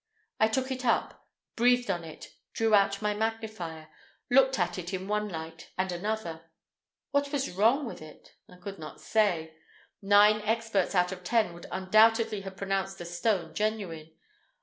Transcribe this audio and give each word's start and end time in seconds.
I 0.39 0.47
took 0.47 0.71
it 0.71 0.83
up, 0.83 1.27
breathed 1.55 1.91
on 1.91 2.03
it, 2.03 2.29
drew 2.53 2.73
out 2.73 3.03
my 3.03 3.13
magnifier, 3.13 3.89
looked 4.31 4.57
at 4.57 4.79
it 4.79 4.95
in 4.95 5.07
one 5.07 5.29
light 5.29 5.69
and 5.77 5.91
another. 5.91 6.49
What 7.11 7.31
was 7.31 7.51
wrong 7.51 7.85
with 7.85 8.01
it? 8.01 8.31
I 8.49 8.55
could 8.57 8.79
not 8.79 8.99
say. 8.99 9.55
Nine 10.01 10.41
experts 10.41 10.95
out 10.95 11.11
of 11.11 11.23
ten 11.23 11.53
would 11.53 11.67
undoubtedly 11.71 12.41
have 12.41 12.57
pronounced 12.57 12.97
the 12.97 13.05
stone 13.05 13.53
genuine. 13.53 14.09